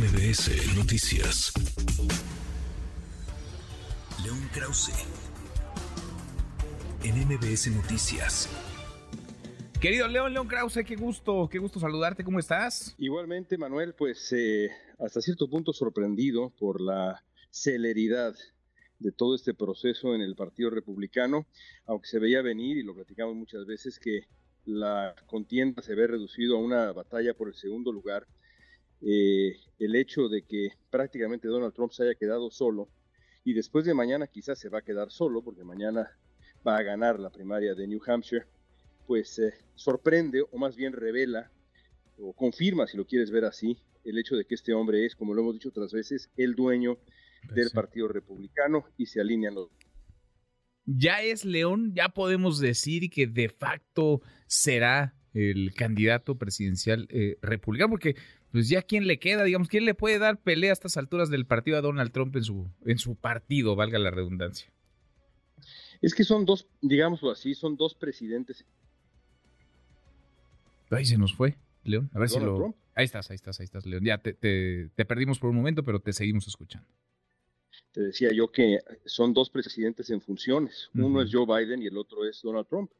[0.00, 1.52] MBS Noticias.
[4.24, 4.94] León Krause.
[7.04, 8.48] En MBS Noticias.
[9.78, 12.94] Querido León, León Krause, qué gusto, qué gusto saludarte, ¿cómo estás?
[12.96, 18.34] Igualmente, Manuel, pues eh, hasta cierto punto sorprendido por la celeridad
[19.00, 21.46] de todo este proceso en el Partido Republicano,
[21.84, 24.22] aunque se veía venir, y lo platicamos muchas veces, que
[24.64, 28.26] la contienda se ve reducido a una batalla por el segundo lugar,
[29.02, 32.88] eh, el hecho de que prácticamente Donald Trump se haya quedado solo
[33.44, 36.10] y después de mañana quizás se va a quedar solo porque mañana
[36.66, 38.46] va a ganar la primaria de New Hampshire,
[39.06, 41.50] pues eh, sorprende o más bien revela
[42.18, 45.34] o confirma, si lo quieres ver así, el hecho de que este hombre es, como
[45.34, 46.98] lo hemos dicho otras veces, el dueño
[47.42, 49.70] pues del Partido Republicano y se alinean los
[50.86, 57.90] ya es León, ya podemos decir que de facto será el candidato presidencial eh, republicano,
[57.90, 58.16] porque
[58.52, 61.46] pues ya quién le queda, digamos, quién le puede dar pelea a estas alturas del
[61.46, 64.70] partido a Donald Trump en su, en su partido, valga la redundancia.
[66.02, 68.64] Es que son dos, digámoslo así, son dos presidentes.
[70.90, 72.10] Ahí se nos fue, León.
[72.14, 72.74] A ver si lo.
[72.94, 74.04] Ahí estás, ahí estás, ahí estás, León.
[74.04, 76.88] Ya te, te perdimos por un momento, pero te seguimos escuchando
[77.92, 80.90] te decía yo que son dos presidentes en funciones.
[80.94, 82.90] Uno es Joe Biden y el otro es Donald Trump.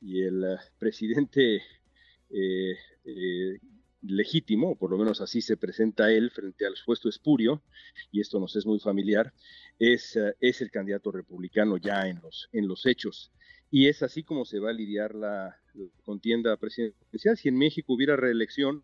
[0.00, 1.56] Y el uh, presidente
[2.30, 3.58] eh, eh,
[4.02, 7.62] legítimo, o por lo menos así se presenta él frente al supuesto espurio,
[8.12, 9.32] y esto nos es muy familiar,
[9.78, 13.32] es, uh, es el candidato republicano ya en los, en los hechos.
[13.70, 15.56] Y es así como se va a lidiar la
[16.02, 17.36] contienda presidencial.
[17.36, 18.82] Si en México hubiera reelección,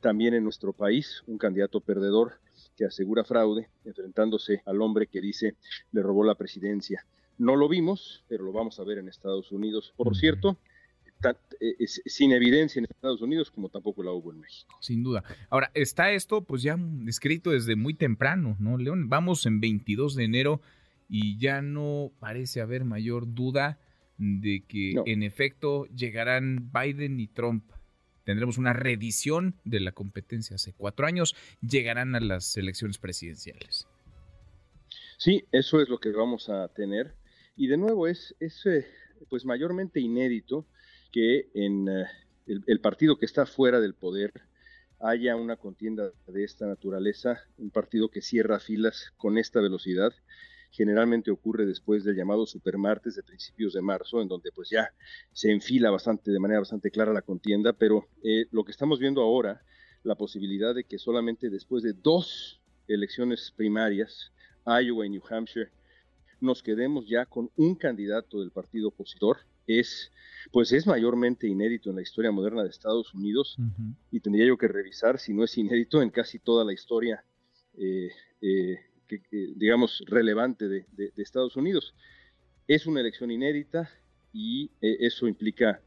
[0.00, 2.38] también en nuestro país un candidato perdedor
[2.76, 5.56] que asegura fraude, enfrentándose al hombre que dice
[5.92, 7.04] le robó la presidencia.
[7.38, 9.92] No lo vimos, pero lo vamos a ver en Estados Unidos.
[9.96, 10.75] Por cierto, eh,
[12.06, 14.76] sin evidencia en Estados Unidos como tampoco la hubo en México.
[14.80, 15.24] Sin duda.
[15.50, 19.08] Ahora, está esto pues ya escrito desde muy temprano, ¿no, León?
[19.08, 20.60] Vamos en 22 de enero
[21.08, 23.78] y ya no parece haber mayor duda
[24.18, 27.64] de que en efecto llegarán Biden y Trump
[28.24, 33.86] tendremos una reedición de la competencia hace cuatro años, llegarán a las elecciones presidenciales.
[35.16, 37.14] Sí, eso es lo que vamos a tener.
[37.56, 38.86] Y de nuevo es, es eh,
[39.30, 40.66] pues mayormente inédito
[41.12, 42.06] que en eh,
[42.46, 44.32] el, partido que está fuera del poder
[45.00, 50.12] haya una contienda de esta naturaleza, un partido que cierra filas con esta velocidad
[50.70, 54.92] generalmente ocurre después del llamado supermartes de principios de marzo, en donde pues ya
[55.32, 59.22] se enfila bastante, de manera bastante clara la contienda, pero eh, lo que estamos viendo
[59.22, 59.62] ahora,
[60.02, 64.32] la posibilidad de que solamente después de dos elecciones primarias,
[64.66, 65.70] Iowa y New Hampshire,
[66.40, 70.12] nos quedemos ya con un candidato del partido opositor, es
[70.52, 73.56] pues es mayormente inédito en la historia moderna de Estados Unidos
[74.10, 77.24] y tendría yo que revisar si no es inédito en casi toda la historia
[77.76, 78.10] eh,
[78.40, 81.94] eh, que, digamos, relevante de, Estados Unidos.
[82.66, 83.90] Es una elección inédita
[84.32, 85.80] y eh, eso implica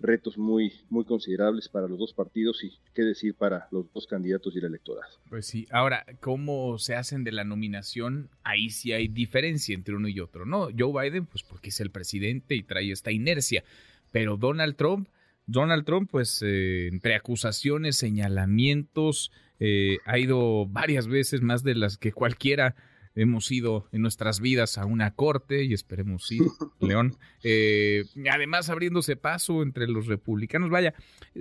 [0.00, 4.54] retos muy, muy considerables para los dos partidos y qué decir para los dos candidatos
[4.54, 5.10] y el electorado.
[5.28, 8.28] Pues sí, ahora, ¿cómo se hacen de la nominación?
[8.42, 10.68] Ahí sí hay diferencia entre uno y otro, ¿no?
[10.76, 13.64] Joe Biden, pues porque es el presidente y trae esta inercia,
[14.10, 15.08] pero Donald Trump,
[15.46, 19.30] Donald Trump, pues eh, entre acusaciones, señalamientos,
[19.60, 22.74] eh, ha ido varias veces, más de las que cualquiera
[23.14, 26.38] hemos ido en nuestras vidas a una corte y esperemos sí,
[26.80, 27.16] León.
[27.42, 30.94] Eh, además, abriéndose paso entre los republicanos, vaya,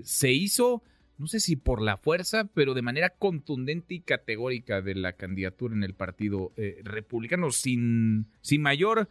[0.04, 0.84] se hizo,
[1.18, 5.76] no sé si por la fuerza, pero de manera contundente y categórica de la candidatura
[5.76, 9.10] en el partido eh, republicano, sin, sin mayor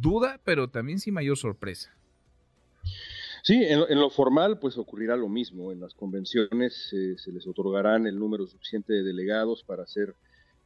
[0.00, 1.96] duda, pero también sin mayor sorpresa.
[3.46, 5.70] Sí, en, lo formal pues ocurrirá lo mismo.
[5.70, 10.16] En las convenciones eh, se les otorgarán el número suficiente de delegados para ser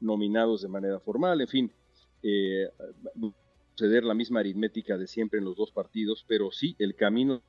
[0.00, 1.40] nominados de manera formal.
[1.40, 1.72] En fin,
[2.22, 2.68] eh,
[3.74, 7.42] suceder la misma aritmética de siempre en los dos partidos, pero sí el camino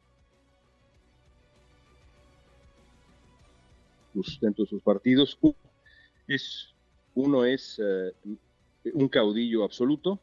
[4.42, 5.39] dentro de sus partidos
[6.27, 6.74] es
[7.15, 8.13] uno es eh,
[8.94, 10.19] un caudillo absoluto,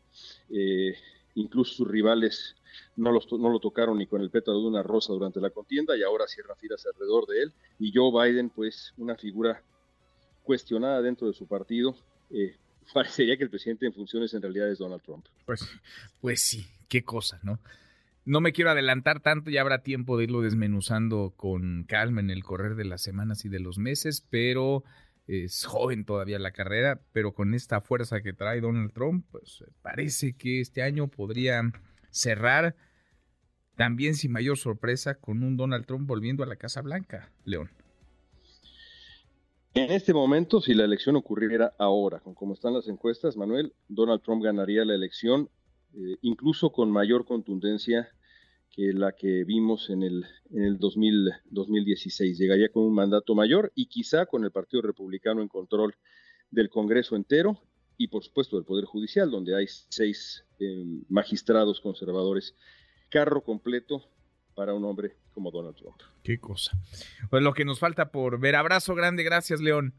[0.50, 0.94] eh,
[1.34, 2.56] incluso sus rivales
[2.96, 6.02] no, no lo tocaron ni con el pétalo de una rosa durante la contienda y
[6.02, 7.52] ahora cierra filas alrededor de él.
[7.78, 9.62] Y Joe Biden, pues una figura
[10.42, 11.94] cuestionada dentro de su partido.
[12.30, 12.56] Eh,
[12.94, 15.26] parecería que el presidente en funciones en realidad es Donald Trump.
[15.46, 15.68] Pues,
[16.20, 17.60] pues sí, qué cosa, ¿no?
[18.24, 22.44] No me quiero adelantar tanto, ya habrá tiempo de irlo desmenuzando con calma en el
[22.44, 24.84] correr de las semanas y de los meses, pero
[25.26, 30.34] es joven todavía la carrera, pero con esta fuerza que trae Donald Trump, pues parece
[30.34, 31.62] que este año podría
[32.10, 32.76] cerrar
[33.76, 37.70] también sin mayor sorpresa con un Donald Trump volviendo a la Casa Blanca, León.
[39.78, 44.22] En este momento, si la elección ocurriera ahora, con cómo están las encuestas, Manuel, Donald
[44.22, 45.50] Trump ganaría la elección
[45.94, 48.08] eh, incluso con mayor contundencia
[48.72, 52.36] que la que vimos en el, en el 2016.
[52.36, 55.94] Llegaría con un mandato mayor y quizá con el Partido Republicano en control
[56.50, 57.62] del Congreso entero
[57.96, 62.56] y por supuesto del Poder Judicial, donde hay seis eh, magistrados conservadores.
[63.10, 64.02] Carro completo
[64.56, 65.94] para un hombre como Donald Trump.
[66.24, 66.72] Qué cosa.
[67.30, 68.56] Pues lo que nos falta por ver.
[68.56, 69.94] Abrazo grande, gracias León.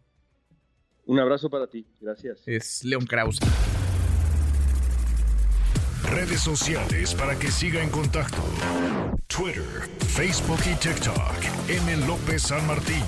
[1.06, 2.46] Un abrazo para ti, gracias.
[2.46, 3.40] Es León Krause.
[6.12, 8.44] Redes sociales para que siga en contacto:
[9.28, 9.64] Twitter,
[10.10, 11.70] Facebook y TikTok.
[11.70, 12.06] M.
[12.06, 13.04] López San Martín.